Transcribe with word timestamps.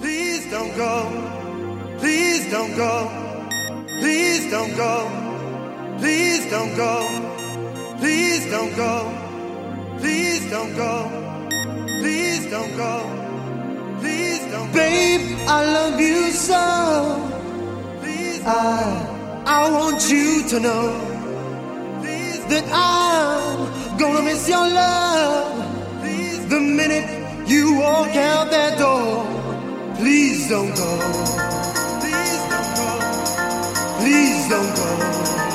Please 0.00 0.50
don't 0.50 0.76
go. 0.76 0.94
Please 1.98 2.50
don't 2.50 2.76
go. 2.76 3.10
Please 4.00 4.50
don't 4.50 4.76
go. 4.76 4.94
Please 5.98 6.50
don't 6.50 6.76
go. 6.76 7.06
Please 7.98 8.50
don't 8.50 8.74
go. 8.76 9.12
Please 9.98 10.50
don't 10.50 10.74
go. 10.76 11.10
Please 12.00 12.46
don't 12.50 12.76
go. 12.76 12.94
Please 14.00 14.40
don't 14.50 14.72
go. 14.72 14.72
Babe, 14.72 15.38
I 15.46 15.64
love 15.76 16.00
you 16.00 16.30
so. 16.30 16.64
Please 18.00 18.42
I 18.46 19.42
I 19.46 19.70
want 19.70 20.10
you 20.10 20.42
to 20.48 20.60
know 20.60 20.86
Please 22.00 22.40
that 22.46 22.64
I'm 22.72 23.98
gonna 23.98 24.22
miss 24.22 24.48
your 24.48 24.66
love. 24.66 26.00
Please 26.00 26.48
the 26.48 26.60
minute 26.60 27.19
you 27.50 27.74
walk 27.74 28.14
out 28.14 28.48
that 28.52 28.78
door. 28.78 29.26
Please 29.96 30.48
don't 30.48 30.72
go. 30.76 30.90
Please 32.00 32.42
don't 32.52 32.72
go. 32.78 32.90
Please 33.98 34.48
don't 34.48 34.76
go. 34.76 35.49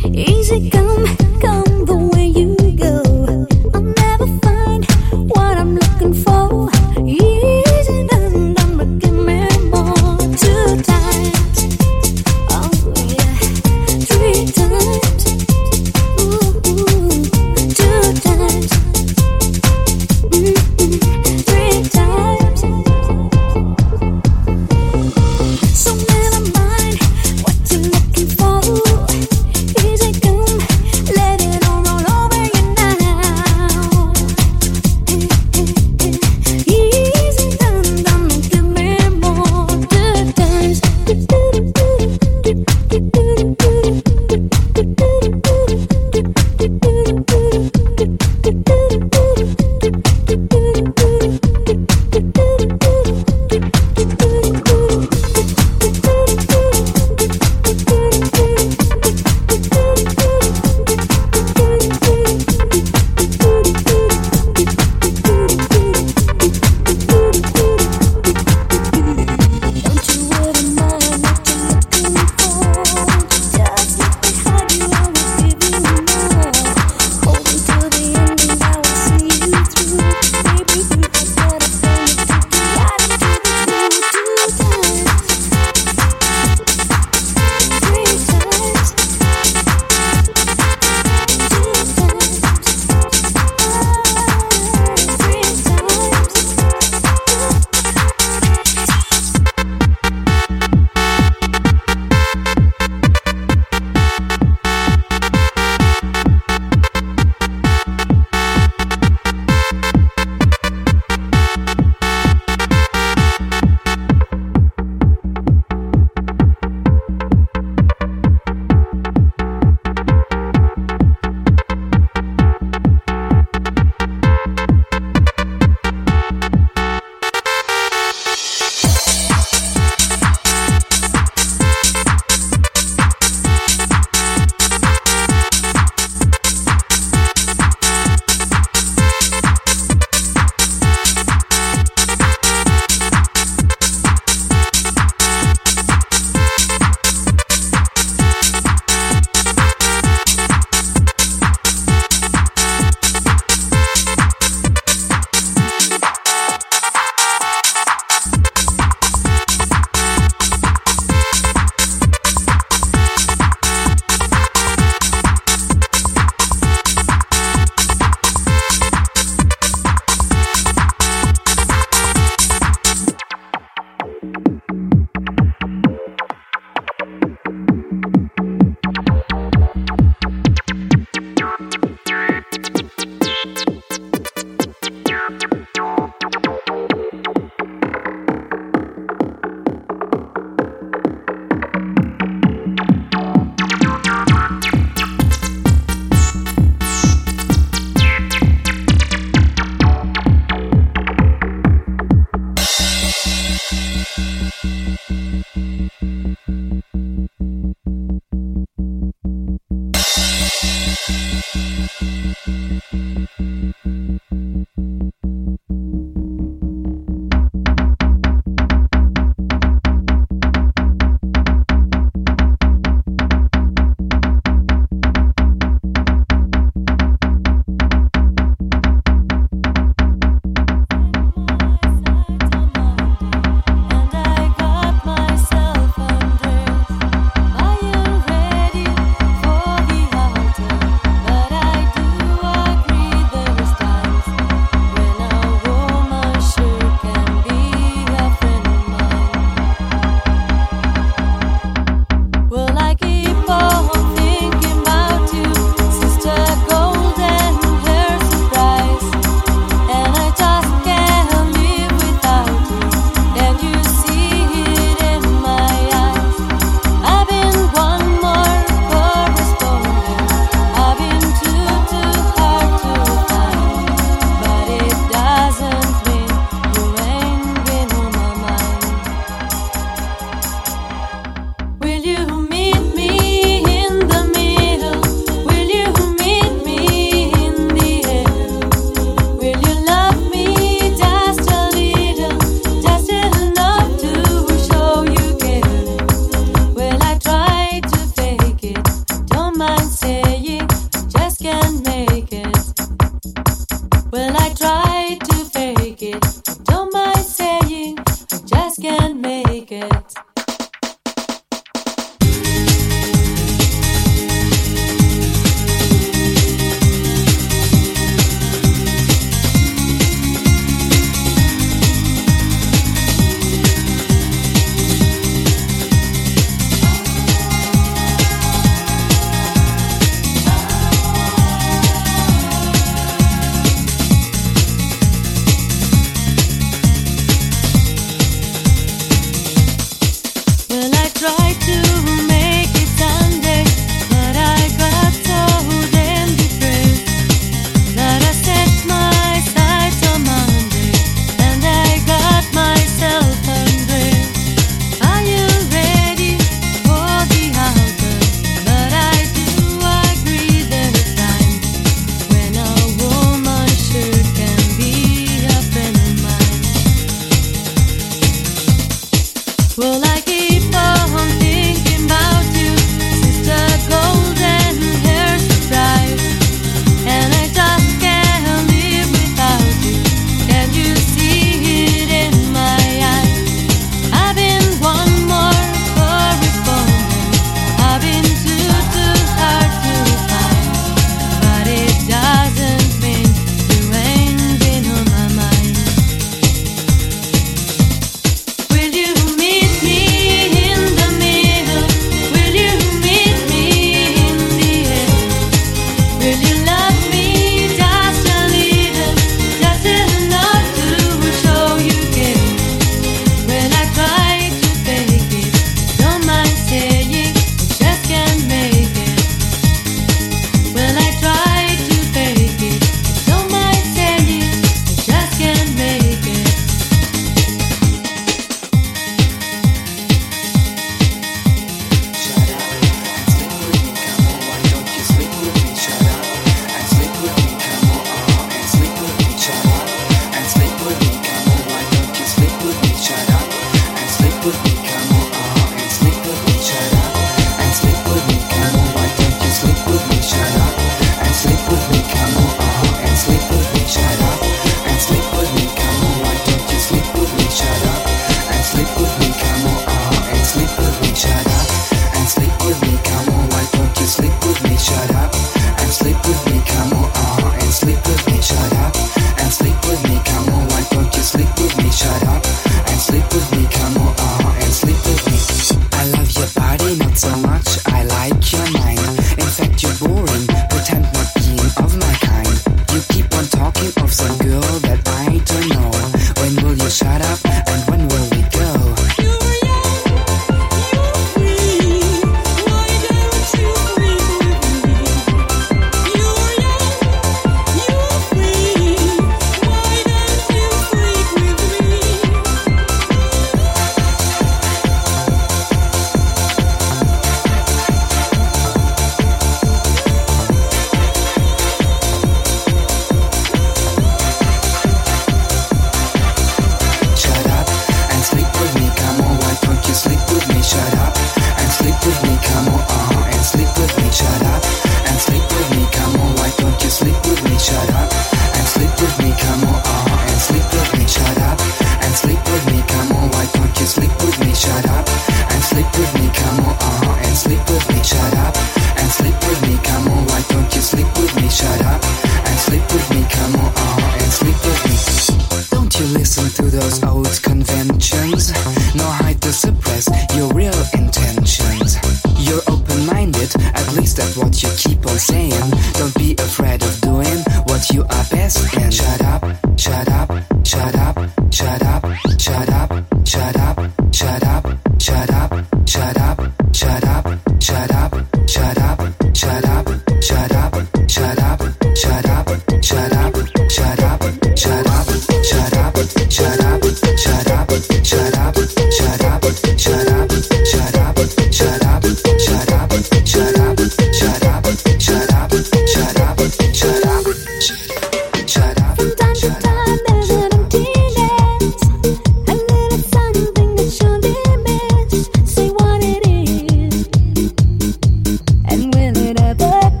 That 598.91 599.17
it 599.17 599.39
cute. 599.39 600.00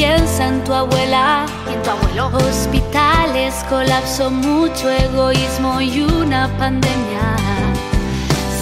Piensa 0.00 0.46
en 0.46 0.64
tu 0.64 0.72
abuela. 0.72 1.44
¿Y 1.68 1.74
en 1.74 1.82
tu 1.82 1.90
abuelo? 1.90 2.30
Hospitales, 2.48 3.52
colapso, 3.68 4.30
mucho 4.30 4.88
egoísmo 4.88 5.78
y 5.78 6.00
una 6.00 6.48
pandemia. 6.56 7.26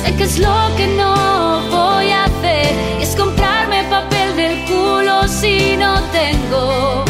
Sé 0.00 0.16
que 0.16 0.24
es 0.24 0.36
lo 0.40 0.58
que 0.76 0.88
no 1.00 1.14
voy 1.70 2.10
a 2.10 2.24
hacer 2.24 2.70
y 2.98 3.02
es 3.04 3.14
comprarme 3.14 3.84
papel 3.84 4.28
del 4.34 4.64
culo 4.64 5.28
si 5.28 5.76
no 5.76 5.92
tengo 6.20 7.04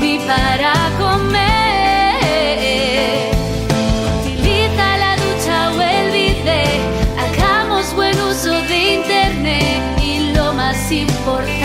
ni 0.00 0.20
para 0.30 0.72
comer. 1.02 2.14
Utiliza 4.20 4.86
la 5.04 5.12
ducha 5.24 5.56
o 5.76 5.80
el 5.80 6.06
bidet, 6.12 6.80
hagamos 7.22 7.92
buen 7.96 8.16
uso 8.20 8.52
de 8.70 8.78
internet 8.98 9.82
y 10.00 10.32
lo 10.32 10.52
más 10.52 10.92
importante. 10.92 11.57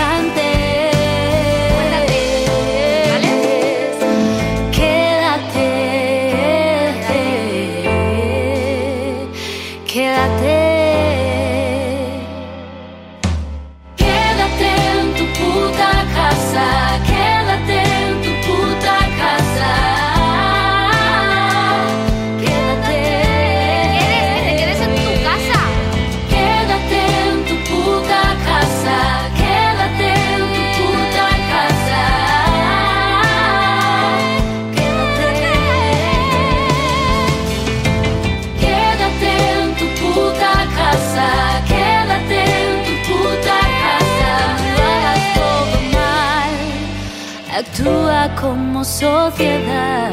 Sociedad. 48.83 50.11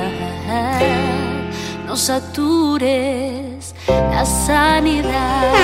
No 1.86 1.97
satures 1.97 3.74
la 3.88 4.24
sanidad. 4.24 5.55